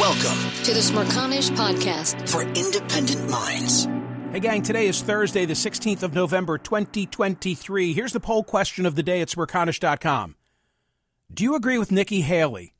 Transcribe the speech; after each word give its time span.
Welcome 0.00 0.50
to 0.64 0.72
the 0.72 0.80
Smerconish 0.80 1.50
Podcast 1.50 2.26
for 2.26 2.40
independent 2.58 3.28
minds. 3.28 3.84
Hey, 4.32 4.40
gang, 4.40 4.62
today 4.62 4.86
is 4.86 5.02
Thursday, 5.02 5.44
the 5.44 5.52
16th 5.52 6.02
of 6.02 6.14
November, 6.14 6.56
2023. 6.56 7.92
Here's 7.92 8.14
the 8.14 8.18
poll 8.18 8.42
question 8.42 8.86
of 8.86 8.94
the 8.94 9.02
day 9.02 9.20
at 9.20 9.28
Smerconish.com. 9.28 10.36
Do 11.34 11.44
you 11.44 11.54
agree 11.54 11.76
with 11.76 11.92
Nikki 11.92 12.22
Haley 12.22 12.72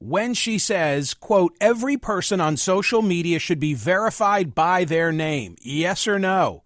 when 0.00 0.34
she 0.34 0.58
says, 0.58 1.14
quote, 1.14 1.54
every 1.60 1.96
person 1.96 2.40
on 2.40 2.56
social 2.56 3.02
media 3.02 3.38
should 3.38 3.60
be 3.60 3.74
verified 3.74 4.56
by 4.56 4.82
their 4.82 5.12
name? 5.12 5.54
Yes 5.62 6.08
or 6.08 6.18
no? 6.18 6.64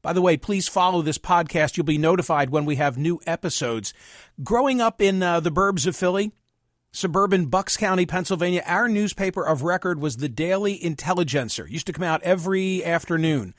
By 0.00 0.14
the 0.14 0.22
way, 0.22 0.38
please 0.38 0.66
follow 0.66 1.02
this 1.02 1.18
podcast. 1.18 1.76
You'll 1.76 1.84
be 1.84 1.98
notified 1.98 2.48
when 2.48 2.64
we 2.64 2.76
have 2.76 2.96
new 2.96 3.20
episodes. 3.26 3.92
Growing 4.42 4.80
up 4.80 5.02
in 5.02 5.22
uh, 5.22 5.40
the 5.40 5.52
burbs 5.52 5.86
of 5.86 5.94
Philly, 5.94 6.32
suburban 6.96 7.44
Bucks 7.44 7.76
County, 7.76 8.06
Pennsylvania, 8.06 8.62
our 8.64 8.88
newspaper 8.88 9.46
of 9.46 9.62
record 9.62 10.00
was 10.00 10.16
the 10.16 10.30
Daily 10.30 10.82
Intelligencer. 10.82 11.66
It 11.66 11.72
used 11.72 11.86
to 11.88 11.92
come 11.92 12.04
out 12.04 12.22
every 12.22 12.82
afternoon. 12.82 13.54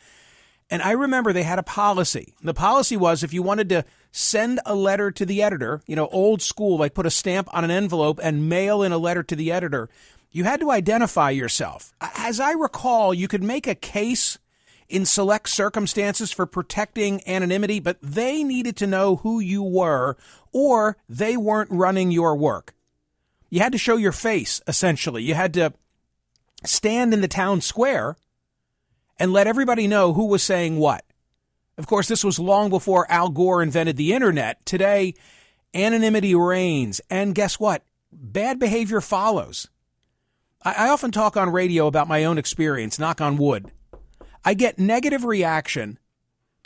And 0.71 0.81
I 0.81 0.91
remember 0.91 1.31
they 1.31 1.43
had 1.43 1.59
a 1.59 1.63
policy. 1.63 2.33
The 2.41 2.55
policy 2.55 2.97
was 2.97 3.23
if 3.23 3.33
you 3.33 3.43
wanted 3.43 3.69
to 3.69 3.85
send 4.11 4.59
a 4.65 4.73
letter 4.73 5.11
to 5.11 5.23
the 5.23 5.43
editor, 5.43 5.81
you 5.85 5.95
know, 5.95 6.07
old 6.07 6.41
school, 6.41 6.79
like 6.79 6.95
put 6.95 7.05
a 7.05 7.11
stamp 7.11 7.47
on 7.53 7.63
an 7.63 7.69
envelope 7.69 8.19
and 8.23 8.49
mail 8.49 8.81
in 8.81 8.91
a 8.91 8.97
letter 8.97 9.21
to 9.21 9.35
the 9.35 9.51
editor, 9.51 9.87
you 10.31 10.43
had 10.43 10.59
to 10.61 10.71
identify 10.71 11.29
yourself. 11.29 11.93
As 12.01 12.39
I 12.39 12.53
recall, 12.53 13.13
you 13.13 13.27
could 13.27 13.43
make 13.43 13.67
a 13.67 13.75
case 13.75 14.39
in 14.89 15.05
select 15.05 15.49
circumstances 15.49 16.31
for 16.31 16.47
protecting 16.47 17.21
anonymity, 17.27 17.79
but 17.79 17.99
they 18.01 18.43
needed 18.43 18.75
to 18.77 18.87
know 18.87 19.17
who 19.17 19.39
you 19.39 19.61
were 19.61 20.17
or 20.51 20.97
they 21.07 21.37
weren't 21.37 21.69
running 21.69 22.09
your 22.09 22.35
work. 22.35 22.73
You 23.49 23.59
had 23.61 23.71
to 23.71 23.77
show 23.77 23.97
your 23.97 24.11
face, 24.11 24.61
essentially. 24.67 25.23
You 25.23 25.33
had 25.33 25.53
to 25.55 25.73
stand 26.65 27.13
in 27.13 27.21
the 27.21 27.27
town 27.27 27.61
square 27.61 28.15
and 29.19 29.31
let 29.31 29.47
everybody 29.47 29.87
know 29.87 30.13
who 30.13 30.25
was 30.25 30.43
saying 30.43 30.77
what. 30.77 31.03
Of 31.77 31.87
course, 31.87 32.07
this 32.07 32.23
was 32.23 32.39
long 32.39 32.69
before 32.69 33.09
Al 33.11 33.29
Gore 33.29 33.61
invented 33.61 33.97
the 33.97 34.13
internet. 34.13 34.65
Today, 34.65 35.13
anonymity 35.73 36.33
reigns. 36.33 36.99
And 37.09 37.35
guess 37.35 37.59
what? 37.59 37.83
Bad 38.11 38.59
behavior 38.59 39.01
follows. 39.01 39.69
I, 40.63 40.89
often 40.89 41.11
talk 41.11 41.37
on 41.37 41.51
radio 41.51 41.87
about 41.87 42.07
my 42.07 42.25
own 42.25 42.37
experience, 42.37 42.97
knock 42.97 43.21
on 43.21 43.37
wood. 43.37 43.71
I 44.43 44.53
get 44.53 44.79
negative 44.79 45.23
reaction 45.23 45.99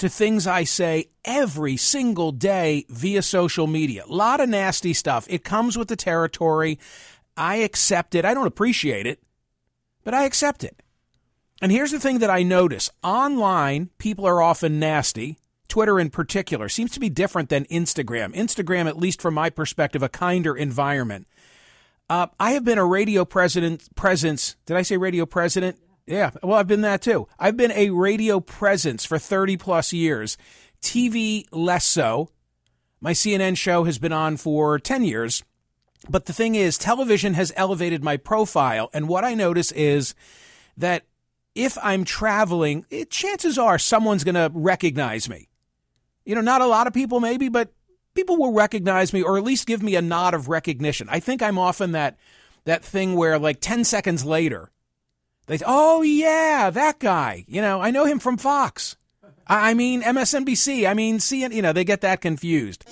to 0.02 0.09
things 0.09 0.47
I 0.47 0.63
say 0.63 1.09
every 1.23 1.77
single 1.77 2.31
day 2.31 2.85
via 2.89 3.21
social 3.21 3.67
media. 3.67 4.03
A 4.09 4.11
lot 4.11 4.39
of 4.39 4.49
nasty 4.49 4.94
stuff. 4.94 5.27
It 5.30 5.44
comes 5.44 5.77
with 5.77 5.89
the 5.89 5.95
territory. 5.95 6.80
I 7.38 7.57
accept 7.57 8.16
it. 8.16 8.25
I 8.25 8.33
don't 8.33 8.47
appreciate 8.47 9.05
it, 9.05 9.22
but 10.03 10.16
I 10.16 10.25
accept 10.25 10.63
it. 10.63 10.81
And 11.61 11.72
here's 11.72 11.91
the 11.91 11.99
thing 11.99 12.17
that 12.17 12.31
I 12.31 12.41
notice 12.41 12.89
online, 13.03 13.91
people 13.99 14.25
are 14.25 14.41
often 14.41 14.79
nasty. 14.79 15.38
Twitter, 15.67 16.00
in 16.00 16.09
particular, 16.09 16.67
seems 16.67 16.90
to 16.94 17.00
be 17.00 17.07
different 17.07 17.50
than 17.50 17.66
Instagram. 17.66 18.34
Instagram, 18.34 18.88
at 18.88 18.97
least 18.97 19.22
from 19.22 19.35
my 19.35 19.51
perspective, 19.51 20.01
a 20.01 20.09
kinder 20.09 20.57
environment. 20.57 21.28
Uh, 22.09 22.25
I 22.40 22.53
have 22.53 22.66
been 22.66 22.79
a 22.79 22.85
radio 22.85 23.23
president 23.23 23.95
presence. 23.95 24.56
Did 24.66 24.78
I 24.78 24.81
say 24.81 24.97
radio 24.97 25.28
president? 25.28 25.78
Yeah, 26.06 26.31
well, 26.41 26.57
I've 26.57 26.67
been 26.67 26.81
that 26.81 27.01
too. 27.01 27.28
I've 27.39 27.57
been 27.57 27.72
a 27.72 27.89
radio 27.91 28.39
presence 28.39 29.06
for 29.06 29.19
30 29.19 29.57
plus 29.57 29.94
years. 29.94 30.38
TV, 30.81 31.45
less 31.51 31.85
so. 31.85 32.29
My 33.00 33.13
CNN 33.13 33.57
show 33.57 33.84
has 33.84 34.00
been 34.00 34.11
on 34.11 34.38
for 34.38 34.79
10 34.79 35.03
years. 35.03 35.44
But 36.09 36.25
the 36.25 36.34
thing 36.34 36.56
is, 36.56 36.78
television 36.78 37.35
has 37.35 37.53
elevated 37.56 38.03
my 38.03 38.17
profile. 38.17 38.90
And 38.94 39.07
what 39.07 39.23
I 39.23 39.35
notice 39.35 39.72
is 39.72 40.16
that 40.78 41.03
if 41.53 41.78
I'm 41.84 42.03
traveling, 42.03 42.85
it, 42.90 43.11
chances 43.11 43.57
are 43.57 43.78
someone's 43.78 44.23
going 44.23 44.35
to 44.35 44.51
recognize 44.53 45.29
me. 45.29 45.50
You 46.25 46.35
know, 46.35 46.41
not 46.41 46.61
a 46.61 46.67
lot 46.67 46.88
of 46.88 46.94
people 46.94 47.19
maybe, 47.19 47.50
but 47.50 47.72
people 48.13 48.38
will 48.38 48.53
recognize 48.53 49.13
me 49.13 49.22
or 49.22 49.38
at 49.38 49.44
least 49.44 49.67
give 49.67 49.84
me 49.84 49.95
a 49.95 50.01
nod 50.01 50.34
of 50.34 50.50
recognition. 50.50 51.07
I 51.09 51.19
think 51.19 51.41
I'm 51.41 51.57
often 51.57 51.91
that 51.91 52.17
that 52.66 52.84
thing 52.84 53.16
where 53.16 53.40
like 53.40 53.59
10 53.59 53.84
seconds 53.84 54.23
later 54.23 54.72
they 55.51 55.59
oh 55.66 56.01
yeah, 56.01 56.69
that 56.69 57.00
guy. 57.00 57.44
You 57.47 57.62
know, 57.62 57.81
I 57.81 57.91
know 57.91 58.06
him 58.06 58.19
from 58.19 58.38
Fox. 58.38 58.95
I 59.45 59.73
mean 59.73 60.01
MSNBC. 60.01 60.89
I 60.89 60.94
mean 60.94 61.17
CNN. 61.17 61.53
You 61.53 61.62
know, 61.62 61.73
they 61.73 61.84
get 61.84 62.01
that 62.01 62.22
confused. 62.22 62.85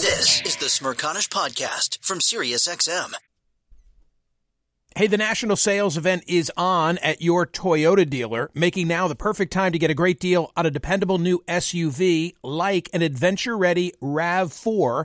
This 0.00 0.40
is 0.42 0.56
the 0.56 0.66
Smerconish 0.66 1.28
podcast 1.28 1.98
from 2.02 2.20
SiriusXM. 2.20 3.12
Hey, 4.96 5.08
the 5.08 5.18
national 5.18 5.56
sales 5.56 5.98
event 5.98 6.24
is 6.26 6.50
on 6.56 6.96
at 6.98 7.20
your 7.20 7.46
Toyota 7.46 8.08
dealer, 8.08 8.50
making 8.54 8.88
now 8.88 9.08
the 9.08 9.14
perfect 9.14 9.52
time 9.52 9.72
to 9.72 9.78
get 9.78 9.90
a 9.90 9.94
great 9.94 10.18
deal 10.18 10.52
on 10.56 10.64
a 10.64 10.70
dependable 10.70 11.18
new 11.18 11.44
SUV 11.46 12.32
like 12.42 12.88
an 12.94 13.02
adventure 13.02 13.58
ready 13.58 13.92
RAV4. 14.00 15.04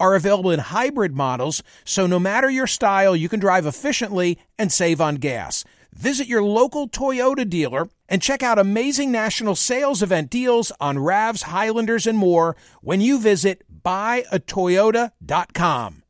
are 0.00 0.16
available 0.16 0.50
in 0.50 0.58
hybrid 0.58 1.14
models, 1.14 1.62
so 1.84 2.06
no 2.06 2.18
matter 2.18 2.50
your 2.50 2.66
style, 2.66 3.14
you 3.14 3.28
can 3.28 3.38
drive 3.38 3.66
efficiently 3.66 4.38
and 4.58 4.72
save 4.72 5.00
on 5.00 5.16
gas. 5.16 5.64
Visit 5.92 6.26
your 6.26 6.42
local 6.42 6.88
Toyota 6.88 7.48
dealer 7.48 7.88
and 8.08 8.22
check 8.22 8.42
out 8.42 8.58
amazing 8.58 9.12
national 9.12 9.54
sales 9.54 10.02
event 10.02 10.30
deals 10.30 10.72
on 10.80 10.96
RAVs, 10.96 11.42
Highlanders, 11.42 12.06
and 12.06 12.18
more 12.18 12.56
when 12.80 13.00
you 13.00 13.20
visit 13.20 13.62
buyatoyota.com. 13.84 16.02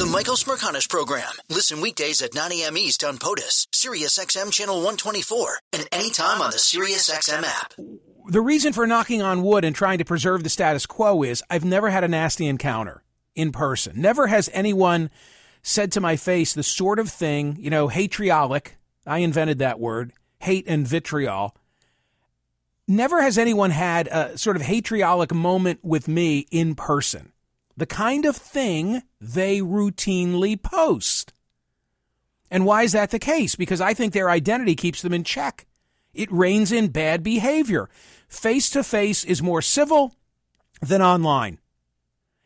The 0.00 0.08
Michael 0.10 0.36
Smerconish 0.36 0.88
Program. 0.88 1.30
Listen 1.50 1.82
weekdays 1.82 2.22
at 2.22 2.34
9 2.34 2.52
a.m. 2.52 2.78
East 2.78 3.04
on 3.04 3.18
POTUS, 3.18 3.66
SiriusXM 3.74 4.50
Channel 4.50 4.76
124, 4.76 5.58
and 5.74 5.86
anytime 5.92 6.40
on 6.40 6.50
the 6.50 6.56
SiriusXM 6.56 7.44
app. 7.44 7.74
The 8.30 8.40
reason 8.40 8.72
for 8.72 8.86
knocking 8.86 9.22
on 9.22 9.42
wood 9.42 9.64
and 9.64 9.74
trying 9.74 9.98
to 9.98 10.04
preserve 10.04 10.44
the 10.44 10.48
status 10.48 10.86
quo 10.86 11.24
is 11.24 11.42
I've 11.50 11.64
never 11.64 11.90
had 11.90 12.04
a 12.04 12.08
nasty 12.08 12.46
encounter 12.46 13.02
in 13.34 13.50
person. 13.50 14.00
Never 14.00 14.28
has 14.28 14.48
anyone 14.52 15.10
said 15.62 15.90
to 15.92 16.00
my 16.00 16.14
face 16.14 16.54
the 16.54 16.62
sort 16.62 17.00
of 17.00 17.08
thing, 17.08 17.56
you 17.58 17.70
know, 17.70 17.88
hatriolic. 17.88 18.76
I 19.04 19.18
invented 19.18 19.58
that 19.58 19.80
word, 19.80 20.12
hate 20.38 20.64
and 20.68 20.86
vitriol. 20.86 21.56
Never 22.86 23.20
has 23.20 23.36
anyone 23.36 23.70
had 23.70 24.06
a 24.06 24.38
sort 24.38 24.54
of 24.54 24.62
hatriolic 24.62 25.34
moment 25.34 25.80
with 25.82 26.06
me 26.06 26.46
in 26.52 26.76
person 26.76 27.32
the 27.76 27.86
kind 27.86 28.26
of 28.26 28.36
thing 28.36 29.02
they 29.20 29.58
routinely 29.60 30.60
post. 30.62 31.32
And 32.50 32.64
why 32.66 32.82
is 32.82 32.92
that 32.92 33.10
the 33.10 33.18
case? 33.18 33.56
Because 33.56 33.80
I 33.80 33.94
think 33.94 34.12
their 34.12 34.28
identity 34.28 34.76
keeps 34.76 35.02
them 35.02 35.14
in 35.14 35.24
check. 35.24 35.66
It 36.12 36.30
reins 36.32 36.72
in 36.72 36.88
bad 36.88 37.22
behavior. 37.22 37.88
Face 38.28 38.70
to 38.70 38.82
face 38.82 39.24
is 39.24 39.42
more 39.42 39.62
civil 39.62 40.14
than 40.80 41.02
online. 41.02 41.58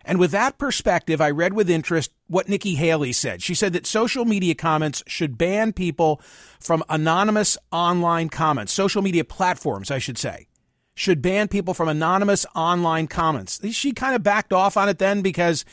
And 0.04 0.18
with 0.18 0.32
that 0.32 0.58
perspective, 0.58 1.20
I 1.20 1.30
read 1.30 1.54
with 1.54 1.70
interest 1.70 2.12
what 2.26 2.48
Nikki 2.48 2.74
Haley 2.74 3.12
said. 3.12 3.42
She 3.42 3.54
said 3.54 3.72
that 3.72 3.86
social 3.86 4.26
media 4.26 4.54
comments 4.54 5.02
should 5.06 5.38
ban 5.38 5.72
people 5.72 6.20
from 6.60 6.84
anonymous 6.90 7.56
online 7.72 8.28
comments, 8.28 8.72
social 8.72 9.00
media 9.00 9.24
platforms, 9.24 9.90
I 9.90 9.98
should 9.98 10.18
say 10.18 10.46
should 10.94 11.20
ban 11.20 11.48
people 11.48 11.74
from 11.74 11.88
anonymous 11.88 12.46
online 12.54 13.06
comments. 13.06 13.60
She 13.72 13.92
kind 13.92 14.14
of 14.14 14.22
backed 14.22 14.52
off 14.52 14.76
on 14.76 14.88
it 14.88 14.98
then 14.98 15.22
because 15.22 15.64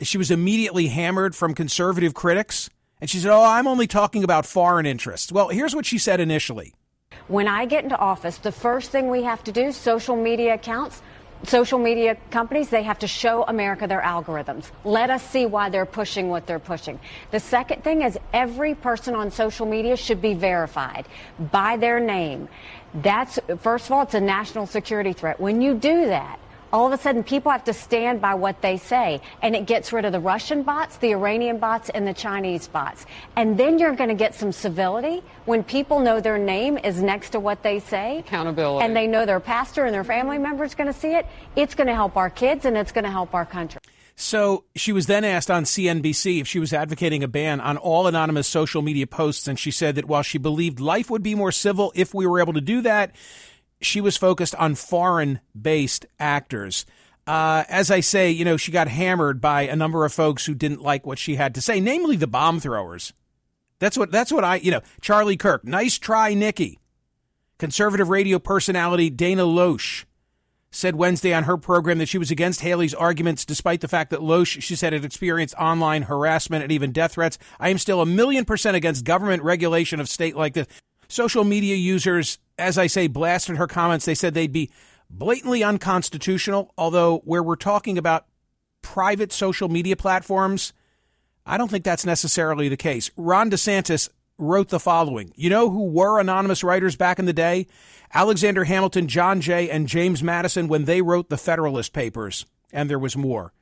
she 0.00 0.18
was 0.18 0.30
immediately 0.30 0.88
hammered 0.88 1.36
from 1.36 1.54
conservative 1.54 2.14
critics. 2.14 2.70
And 3.00 3.08
she 3.08 3.18
said, 3.18 3.30
Oh, 3.30 3.44
I'm 3.44 3.66
only 3.66 3.86
talking 3.86 4.24
about 4.24 4.46
foreign 4.46 4.86
interests. 4.86 5.30
Well, 5.30 5.48
here's 5.48 5.74
what 5.74 5.86
she 5.86 5.98
said 5.98 6.20
initially. 6.20 6.74
When 7.30 7.46
I 7.46 7.64
get 7.64 7.84
into 7.84 7.96
office, 7.96 8.38
the 8.38 8.50
first 8.50 8.90
thing 8.90 9.08
we 9.08 9.22
have 9.22 9.44
to 9.44 9.52
do, 9.52 9.70
social 9.70 10.16
media 10.16 10.54
accounts, 10.54 11.00
social 11.44 11.78
media 11.78 12.16
companies, 12.32 12.70
they 12.70 12.82
have 12.82 12.98
to 12.98 13.06
show 13.06 13.44
America 13.44 13.86
their 13.86 14.00
algorithms. 14.00 14.72
Let 14.82 15.10
us 15.10 15.22
see 15.30 15.46
why 15.46 15.70
they're 15.70 15.86
pushing 15.86 16.28
what 16.28 16.48
they're 16.48 16.58
pushing. 16.58 16.98
The 17.30 17.38
second 17.38 17.84
thing 17.84 18.02
is 18.02 18.18
every 18.32 18.74
person 18.74 19.14
on 19.14 19.30
social 19.30 19.64
media 19.64 19.96
should 19.96 20.20
be 20.20 20.34
verified 20.34 21.06
by 21.52 21.76
their 21.76 22.00
name. 22.00 22.48
That's, 22.94 23.38
first 23.60 23.86
of 23.86 23.92
all, 23.92 24.02
it's 24.02 24.14
a 24.14 24.20
national 24.20 24.66
security 24.66 25.12
threat. 25.12 25.38
When 25.38 25.62
you 25.62 25.74
do 25.74 26.06
that, 26.06 26.40
all 26.72 26.86
of 26.86 26.92
a 26.92 27.02
sudden 27.02 27.22
people 27.22 27.50
have 27.50 27.64
to 27.64 27.72
stand 27.72 28.20
by 28.20 28.34
what 28.34 28.60
they 28.62 28.76
say 28.76 29.20
and 29.42 29.56
it 29.56 29.66
gets 29.66 29.92
rid 29.92 30.04
of 30.04 30.12
the 30.12 30.20
Russian 30.20 30.62
bots, 30.62 30.96
the 30.98 31.12
Iranian 31.12 31.58
bots 31.58 31.88
and 31.90 32.06
the 32.06 32.14
Chinese 32.14 32.68
bots. 32.68 33.06
And 33.36 33.58
then 33.58 33.78
you're 33.78 33.94
going 33.94 34.08
to 34.08 34.14
get 34.14 34.34
some 34.34 34.52
civility 34.52 35.22
when 35.44 35.64
people 35.64 36.00
know 36.00 36.20
their 36.20 36.38
name 36.38 36.78
is 36.78 37.02
next 37.02 37.30
to 37.30 37.40
what 37.40 37.62
they 37.62 37.80
say. 37.80 38.18
Accountability. 38.18 38.84
And 38.84 38.94
they 38.94 39.06
know 39.06 39.26
their 39.26 39.40
pastor 39.40 39.84
and 39.84 39.94
their 39.94 40.04
family 40.04 40.38
members 40.38 40.74
are 40.74 40.76
going 40.76 40.92
to 40.92 40.98
see 40.98 41.14
it. 41.14 41.26
It's 41.56 41.74
going 41.74 41.88
to 41.88 41.94
help 41.94 42.16
our 42.16 42.30
kids 42.30 42.64
and 42.64 42.76
it's 42.76 42.92
going 42.92 43.04
to 43.04 43.10
help 43.10 43.34
our 43.34 43.46
country. 43.46 43.80
So 44.20 44.64
she 44.76 44.92
was 44.92 45.06
then 45.06 45.24
asked 45.24 45.50
on 45.50 45.64
CNBC 45.64 46.42
if 46.42 46.46
she 46.46 46.58
was 46.58 46.74
advocating 46.74 47.24
a 47.24 47.28
ban 47.28 47.58
on 47.58 47.78
all 47.78 48.06
anonymous 48.06 48.46
social 48.46 48.82
media 48.82 49.06
posts, 49.06 49.48
and 49.48 49.58
she 49.58 49.70
said 49.70 49.94
that 49.94 50.04
while 50.04 50.22
she 50.22 50.36
believed 50.36 50.78
life 50.78 51.08
would 51.08 51.22
be 51.22 51.34
more 51.34 51.50
civil 51.50 51.90
if 51.94 52.12
we 52.12 52.26
were 52.26 52.38
able 52.38 52.52
to 52.52 52.60
do 52.60 52.82
that, 52.82 53.14
she 53.80 54.00
was 54.00 54.16
focused 54.16 54.54
on 54.56 54.74
foreign 54.74 55.40
based 55.60 56.06
actors. 56.18 56.84
Uh, 57.26 57.64
as 57.68 57.90
I 57.90 58.00
say, 58.00 58.30
you 58.30 58.44
know, 58.44 58.56
she 58.56 58.72
got 58.72 58.88
hammered 58.88 59.40
by 59.40 59.62
a 59.62 59.76
number 59.76 60.04
of 60.04 60.12
folks 60.12 60.46
who 60.46 60.54
didn't 60.54 60.82
like 60.82 61.06
what 61.06 61.18
she 61.18 61.36
had 61.36 61.54
to 61.54 61.60
say, 61.60 61.80
namely 61.80 62.16
the 62.16 62.26
bomb 62.26 62.60
throwers. 62.60 63.12
That's 63.78 63.96
what 63.96 64.10
that's 64.10 64.32
what 64.32 64.44
I, 64.44 64.56
you 64.56 64.70
know, 64.70 64.80
Charlie 65.00 65.36
Kirk, 65.36 65.64
nice 65.64 65.98
try, 65.98 66.34
Nikki. 66.34 66.80
Conservative 67.58 68.08
radio 68.08 68.38
personality 68.38 69.10
Dana 69.10 69.44
Loesch 69.44 70.04
said 70.70 70.94
Wednesday 70.94 71.34
on 71.34 71.44
her 71.44 71.56
program 71.56 71.98
that 71.98 72.08
she 72.08 72.18
was 72.18 72.30
against 72.30 72.60
Haley's 72.60 72.94
arguments, 72.94 73.44
despite 73.44 73.80
the 73.80 73.88
fact 73.88 74.10
that 74.10 74.20
Loesch, 74.20 74.62
she 74.62 74.76
said, 74.76 74.92
had 74.92 75.04
experienced 75.04 75.54
online 75.56 76.02
harassment 76.02 76.62
and 76.62 76.70
even 76.72 76.92
death 76.92 77.12
threats. 77.12 77.38
I 77.58 77.70
am 77.70 77.78
still 77.78 78.00
a 78.00 78.06
million 78.06 78.44
percent 78.44 78.76
against 78.76 79.04
government 79.04 79.42
regulation 79.42 80.00
of 80.00 80.08
state 80.08 80.36
like 80.36 80.54
this. 80.54 80.66
Social 81.10 81.44
media 81.44 81.76
users 81.76 82.38
as 82.60 82.78
I 82.78 82.86
say, 82.86 83.06
blasted 83.06 83.56
her 83.56 83.66
comments. 83.66 84.04
They 84.04 84.14
said 84.14 84.34
they'd 84.34 84.52
be 84.52 84.70
blatantly 85.08 85.64
unconstitutional, 85.64 86.72
although 86.78 87.18
where 87.24 87.42
we're 87.42 87.56
talking 87.56 87.98
about 87.98 88.26
private 88.82 89.32
social 89.32 89.68
media 89.68 89.96
platforms, 89.96 90.72
I 91.44 91.56
don't 91.56 91.70
think 91.70 91.84
that's 91.84 92.06
necessarily 92.06 92.68
the 92.68 92.76
case. 92.76 93.10
Ron 93.16 93.50
DeSantis 93.50 94.08
wrote 94.38 94.68
the 94.68 94.78
following 94.78 95.32
You 95.34 95.50
know 95.50 95.70
who 95.70 95.86
were 95.86 96.20
anonymous 96.20 96.62
writers 96.62 96.96
back 96.96 97.18
in 97.18 97.24
the 97.24 97.32
day? 97.32 97.66
Alexander 98.12 98.64
Hamilton, 98.64 99.08
John 99.08 99.40
Jay, 99.40 99.70
and 99.70 99.88
James 99.88 100.22
Madison 100.22 100.68
when 100.68 100.84
they 100.84 101.02
wrote 101.02 101.28
the 101.28 101.38
Federalist 101.38 101.92
Papers. 101.92 102.46
And 102.72 102.88
there 102.88 102.98
was 102.98 103.16
more. 103.16 103.52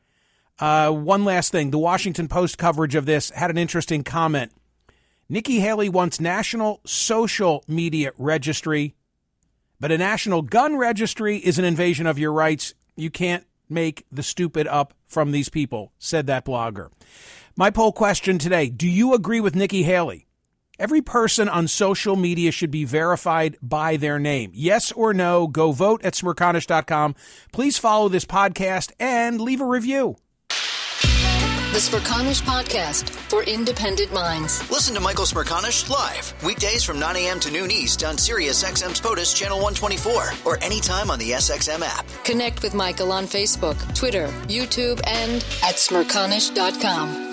Uh, 0.58 0.90
one 0.90 1.24
last 1.24 1.52
thing 1.52 1.70
the 1.70 1.78
Washington 1.78 2.28
Post 2.28 2.58
coverage 2.58 2.94
of 2.94 3.06
this 3.06 3.30
had 3.30 3.50
an 3.50 3.58
interesting 3.58 4.02
comment. 4.02 4.52
Nikki 5.30 5.60
Haley 5.60 5.90
wants 5.90 6.20
national 6.20 6.80
social 6.86 7.62
media 7.68 8.12
registry, 8.16 8.94
but 9.78 9.92
a 9.92 9.98
national 9.98 10.40
gun 10.40 10.78
registry 10.78 11.36
is 11.36 11.58
an 11.58 11.66
invasion 11.66 12.06
of 12.06 12.18
your 12.18 12.32
rights. 12.32 12.72
You 12.96 13.10
can't 13.10 13.44
make 13.68 14.06
the 14.10 14.22
stupid 14.22 14.66
up 14.66 14.94
from 15.06 15.32
these 15.32 15.50
people, 15.50 15.92
said 15.98 16.26
that 16.28 16.46
blogger. 16.46 16.90
My 17.56 17.68
poll 17.68 17.92
question 17.92 18.38
today 18.38 18.70
Do 18.70 18.88
you 18.88 19.12
agree 19.12 19.40
with 19.40 19.54
Nikki 19.54 19.82
Haley? 19.82 20.26
Every 20.78 21.02
person 21.02 21.46
on 21.46 21.68
social 21.68 22.16
media 22.16 22.50
should 22.50 22.70
be 22.70 22.86
verified 22.86 23.58
by 23.60 23.98
their 23.98 24.18
name. 24.18 24.52
Yes 24.54 24.92
or 24.92 25.12
no, 25.12 25.46
go 25.46 25.72
vote 25.72 26.02
at 26.04 26.14
smerconish.com. 26.14 27.16
Please 27.52 27.76
follow 27.76 28.08
this 28.08 28.24
podcast 28.24 28.92
and 28.98 29.42
leave 29.42 29.60
a 29.60 29.66
review. 29.66 30.16
The 31.78 31.96
Smerconish 31.96 32.42
Podcast 32.42 33.08
for 33.08 33.44
independent 33.44 34.12
minds. 34.12 34.68
Listen 34.68 34.96
to 34.96 35.00
Michael 35.00 35.26
Smerconish 35.26 35.88
live 35.88 36.34
weekdays 36.42 36.82
from 36.82 36.98
9 36.98 37.14
a.m. 37.14 37.38
to 37.38 37.52
noon 37.52 37.70
East 37.70 38.02
on 38.02 38.18
Sirius 38.18 38.64
XM's 38.64 39.00
POTUS 39.00 39.32
Channel 39.32 39.58
124 39.58 40.32
or 40.44 40.60
anytime 40.60 41.08
on 41.08 41.20
the 41.20 41.30
SXM 41.30 41.82
app. 41.82 42.04
Connect 42.24 42.64
with 42.64 42.74
Michael 42.74 43.12
on 43.12 43.26
Facebook, 43.26 43.76
Twitter, 43.94 44.26
YouTube, 44.48 45.00
and 45.06 45.36
at 45.62 45.76
smerconish.com. 45.76 47.27